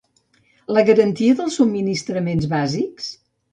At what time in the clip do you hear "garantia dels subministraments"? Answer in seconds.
0.87-2.51